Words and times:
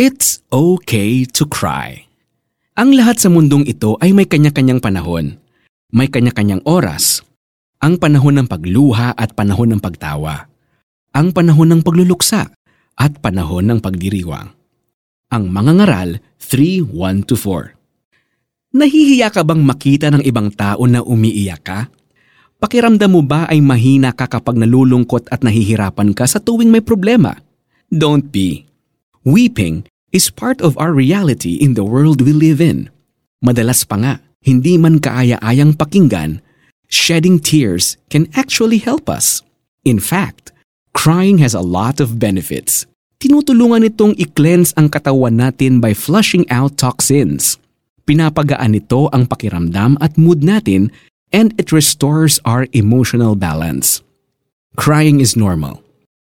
It's 0.00 0.40
okay 0.48 1.28
to 1.28 1.44
cry. 1.44 2.08
Ang 2.72 2.96
lahat 2.96 3.20
sa 3.20 3.28
mundong 3.28 3.68
ito 3.68 4.00
ay 4.00 4.16
may 4.16 4.24
kanya-kanyang 4.24 4.80
panahon. 4.80 5.36
May 5.92 6.08
kanya-kanyang 6.08 6.64
oras. 6.64 7.20
Ang 7.84 8.00
panahon 8.00 8.40
ng 8.40 8.48
pagluha 8.48 9.12
at 9.12 9.36
panahon 9.36 9.76
ng 9.76 9.80
pagtawa. 9.84 10.48
Ang 11.12 11.36
panahon 11.36 11.76
ng 11.76 11.84
pagluluksa 11.84 12.48
at 12.96 13.12
panahon 13.20 13.68
ng 13.68 13.84
pagdiriwang. 13.84 14.48
Ang 15.36 15.44
mga 15.52 15.84
ngaral 15.84 16.24
3.1-4 16.40 18.80
Nahihiya 18.80 19.28
ka 19.28 19.44
bang 19.44 19.60
makita 19.60 20.08
ng 20.16 20.24
ibang 20.24 20.48
tao 20.48 20.80
na 20.88 21.04
umiiyak 21.04 21.60
ka? 21.60 21.92
Pakiramdam 22.56 23.12
mo 23.12 23.20
ba 23.20 23.44
ay 23.52 23.60
mahina 23.60 24.16
ka 24.16 24.32
kapag 24.32 24.56
nalulungkot 24.56 25.28
at 25.28 25.44
nahihirapan 25.44 26.16
ka 26.16 26.24
sa 26.24 26.40
tuwing 26.40 26.72
may 26.72 26.80
problema? 26.80 27.36
Don't 27.92 28.32
be. 28.32 28.69
Weeping 29.20 29.84
is 30.16 30.32
part 30.32 30.64
of 30.64 30.80
our 30.80 30.96
reality 30.96 31.60
in 31.60 31.76
the 31.76 31.84
world 31.84 32.24
we 32.24 32.32
live 32.32 32.56
in. 32.56 32.88
Madalas 33.44 33.84
pa 33.84 34.00
nga, 34.00 34.14
hindi 34.40 34.80
man 34.80 34.96
kaaya-ayang 34.96 35.76
pakinggan, 35.76 36.40
shedding 36.88 37.36
tears 37.36 38.00
can 38.08 38.32
actually 38.32 38.80
help 38.80 39.12
us. 39.12 39.44
In 39.84 40.00
fact, 40.00 40.56
crying 40.96 41.36
has 41.44 41.52
a 41.52 41.60
lot 41.60 42.00
of 42.00 42.16
benefits. 42.16 42.88
Tinutulungan 43.20 43.92
itong 43.92 44.16
i-cleanse 44.16 44.72
ang 44.80 44.88
katawan 44.88 45.36
natin 45.36 45.84
by 45.84 45.92
flushing 45.92 46.48
out 46.48 46.80
toxins. 46.80 47.60
Pinapagaan 48.08 48.72
nito 48.72 49.12
ang 49.12 49.28
pakiramdam 49.28 50.00
at 50.00 50.16
mood 50.16 50.40
natin 50.40 50.88
and 51.28 51.52
it 51.60 51.76
restores 51.76 52.40
our 52.48 52.64
emotional 52.72 53.36
balance. 53.36 54.00
Crying 54.80 55.20
is 55.20 55.36
normal. 55.36 55.84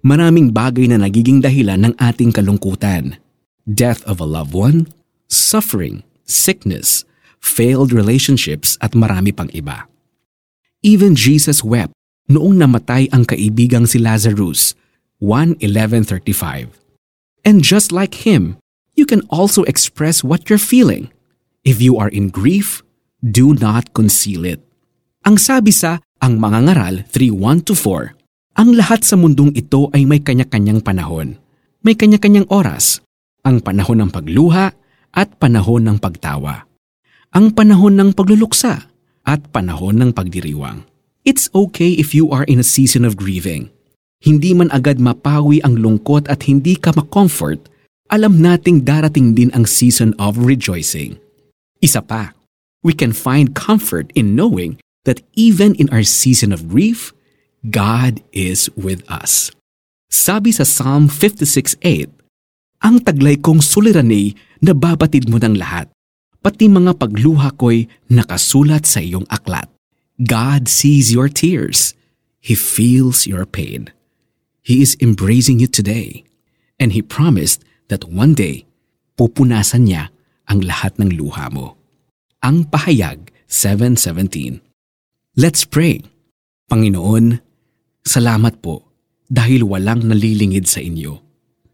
Maraming 0.00 0.56
bagay 0.56 0.88
na 0.88 0.96
nagiging 0.96 1.44
dahilan 1.44 1.92
ng 1.92 1.94
ating 2.00 2.32
kalungkutan. 2.32 3.20
Death 3.68 4.00
of 4.08 4.16
a 4.16 4.24
loved 4.24 4.56
one, 4.56 4.88
suffering, 5.28 6.00
sickness, 6.24 7.04
failed 7.36 7.92
relationships 7.92 8.80
at 8.80 8.96
marami 8.96 9.28
pang 9.28 9.52
iba. 9.52 9.84
Even 10.80 11.12
Jesus 11.12 11.60
wept 11.60 11.92
noong 12.32 12.56
namatay 12.56 13.12
ang 13.12 13.28
kaibigang 13.28 13.84
si 13.84 14.00
Lazarus, 14.00 14.72
1.11.35. 15.20 16.72
And 17.44 17.60
just 17.60 17.92
like 17.92 18.24
him, 18.24 18.56
you 18.96 19.04
can 19.04 19.20
also 19.28 19.68
express 19.68 20.24
what 20.24 20.48
you're 20.48 20.60
feeling. 20.60 21.12
If 21.60 21.84
you 21.84 22.00
are 22.00 22.08
in 22.08 22.32
grief, 22.32 22.80
do 23.20 23.52
not 23.52 23.92
conceal 23.92 24.48
it. 24.48 24.64
Ang 25.28 25.36
sabi 25.36 25.76
sa 25.76 26.00
Ang 26.24 26.40
Mga 26.40 26.72
Ngaral 26.72 26.96
3.1-4, 27.12 28.19
ang 28.60 28.76
lahat 28.76 29.00
sa 29.08 29.16
mundong 29.16 29.56
ito 29.56 29.88
ay 29.96 30.04
may 30.04 30.20
kanya-kanyang 30.20 30.84
panahon. 30.84 31.40
May 31.80 31.96
kanya-kanyang 31.96 32.44
oras. 32.52 33.00
Ang 33.40 33.64
panahon 33.64 34.04
ng 34.04 34.10
pagluha 34.12 34.76
at 35.16 35.28
panahon 35.40 35.88
ng 35.88 35.96
pagtawa. 35.96 36.68
Ang 37.32 37.56
panahon 37.56 37.96
ng 37.96 38.12
pagluluksa 38.12 38.84
at 39.24 39.40
panahon 39.48 39.96
ng 39.96 40.12
pagdiriwang. 40.12 40.84
It's 41.24 41.48
okay 41.56 41.96
if 41.96 42.12
you 42.12 42.28
are 42.28 42.44
in 42.44 42.60
a 42.60 42.66
season 42.66 43.08
of 43.08 43.16
grieving. 43.16 43.72
Hindi 44.20 44.52
man 44.52 44.68
agad 44.76 45.00
mapawi 45.00 45.64
ang 45.64 45.80
lungkot 45.80 46.28
at 46.28 46.44
hindi 46.44 46.76
ka 46.76 46.92
ma-comfort, 46.92 47.64
alam 48.12 48.44
nating 48.44 48.84
darating 48.84 49.32
din 49.32 49.48
ang 49.56 49.64
season 49.64 50.12
of 50.20 50.36
rejoicing. 50.36 51.16
Isa 51.80 52.04
pa, 52.04 52.36
we 52.84 52.92
can 52.92 53.16
find 53.16 53.56
comfort 53.56 54.12
in 54.12 54.36
knowing 54.36 54.76
that 55.08 55.24
even 55.32 55.72
in 55.80 55.88
our 55.88 56.04
season 56.04 56.52
of 56.52 56.68
grief, 56.68 57.16
God 57.60 58.24
is 58.32 58.72
with 58.72 59.04
us. 59.04 59.52
Sabi 60.08 60.48
sa 60.48 60.64
Psalm 60.64 61.12
56.8, 61.12 62.08
Ang 62.80 63.04
taglay 63.04 63.36
kong 63.36 63.60
suliranig 63.60 64.32
na 64.64 64.72
babatid 64.72 65.28
mo 65.28 65.36
ng 65.36 65.60
lahat, 65.60 65.92
pati 66.40 66.72
mga 66.72 66.96
pagluha 66.96 67.52
ko'y 67.60 67.84
nakasulat 68.08 68.88
sa 68.88 69.04
iyong 69.04 69.28
aklat. 69.28 69.68
God 70.16 70.72
sees 70.72 71.12
your 71.12 71.28
tears. 71.28 71.92
He 72.40 72.56
feels 72.56 73.28
your 73.28 73.44
pain. 73.44 73.92
He 74.64 74.80
is 74.80 74.96
embracing 74.96 75.60
you 75.60 75.68
today. 75.68 76.24
And 76.80 76.96
He 76.96 77.04
promised 77.04 77.60
that 77.92 78.08
one 78.08 78.32
day, 78.32 78.64
pupunasan 79.20 79.84
niya 79.84 80.08
ang 80.48 80.64
lahat 80.64 80.96
ng 80.96 81.12
luha 81.12 81.52
mo. 81.52 81.76
Ang 82.40 82.64
Pahayag 82.72 83.28
7.17 83.52 84.64
Let's 85.36 85.68
pray. 85.68 86.00
Panginoon, 86.72 87.49
salamat 88.04 88.58
po 88.60 88.90
dahil 89.30 89.62
walang 89.62 90.04
nalilingid 90.04 90.66
sa 90.66 90.82
inyo. 90.82 91.18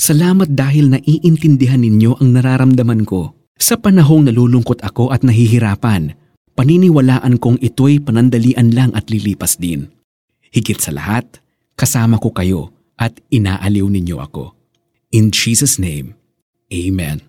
Salamat 0.00 0.56
dahil 0.56 0.88
naiintindihan 0.88 1.82
ninyo 1.82 2.22
ang 2.22 2.32
nararamdaman 2.32 3.04
ko. 3.04 3.36
Sa 3.60 3.76
panahong 3.76 4.32
nalulungkot 4.32 4.80
ako 4.80 5.12
at 5.12 5.20
nahihirapan, 5.20 6.16
paniniwalaan 6.56 7.36
kong 7.36 7.60
ito'y 7.60 8.00
panandalian 8.00 8.72
lang 8.72 8.90
at 8.96 9.12
lilipas 9.12 9.60
din. 9.60 9.92
Higit 10.48 10.80
sa 10.80 10.96
lahat, 10.96 11.44
kasama 11.76 12.16
ko 12.16 12.32
kayo 12.32 12.72
at 12.96 13.20
inaaliw 13.28 13.84
ninyo 13.84 14.16
ako. 14.24 14.56
In 15.12 15.28
Jesus' 15.28 15.76
name, 15.76 16.16
Amen. 16.70 17.20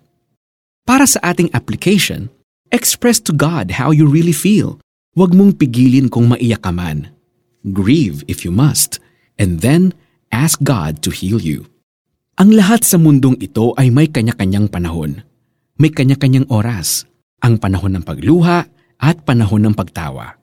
Para 0.86 1.04
sa 1.04 1.18
ating 1.22 1.50
application, 1.52 2.30
express 2.70 3.18
to 3.22 3.34
God 3.34 3.76
how 3.76 3.90
you 3.90 4.06
really 4.06 4.34
feel. 4.34 4.78
Huwag 5.12 5.36
mong 5.36 5.60
pigilin 5.60 6.08
kung 6.08 6.32
maiyak 6.32 6.64
ka 6.64 6.72
man. 6.72 7.12
Grieve 7.62 8.26
if 8.26 8.42
you 8.42 8.50
must, 8.50 8.98
and 9.38 9.62
then 9.62 9.94
ask 10.34 10.58
God 10.66 10.98
to 11.06 11.14
heal 11.14 11.38
you. 11.38 11.70
Ang 12.42 12.58
lahat 12.58 12.82
sa 12.82 12.98
mundong 12.98 13.38
ito 13.38 13.70
ay 13.78 13.94
may 13.94 14.10
kanya-kanyang 14.10 14.66
panahon. 14.66 15.22
May 15.78 15.94
kanya-kanyang 15.94 16.50
oras. 16.50 17.06
Ang 17.38 17.62
panahon 17.62 17.94
ng 17.94 18.04
pagluha 18.06 18.66
at 18.98 19.16
panahon 19.22 19.62
ng 19.68 19.74
pagtawa. 19.78 20.38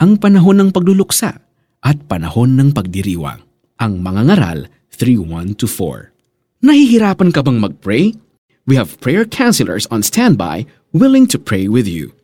Ang 0.00 0.16
panahon 0.16 0.56
ng 0.62 0.70
pagluluksa 0.72 1.44
at 1.82 1.98
panahon 2.08 2.56
ng 2.56 2.72
pagdiriwang. 2.72 3.42
Ang 3.76 4.00
mga 4.00 4.32
ngaral 4.32 4.58
3.1-4. 4.94 6.12
Nahihirapan 6.62 7.30
ka 7.34 7.42
bang 7.42 7.58
mag-pray? 7.58 8.14
We 8.64 8.78
have 8.78 9.02
prayer 9.02 9.26
counselors 9.26 9.90
on 9.90 10.06
standby 10.06 10.70
willing 10.94 11.26
to 11.34 11.38
pray 11.42 11.66
with 11.66 11.90
you. 11.90 12.14